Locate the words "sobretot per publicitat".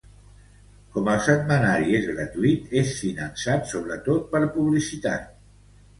3.75-5.29